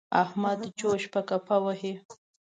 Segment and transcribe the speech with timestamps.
[0.23, 1.93] احمد چوس په کفه وهي.